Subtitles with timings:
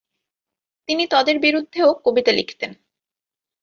[0.89, 2.71] তিনি তদের বিরুদ্ধেও কবিতা লিখতেন।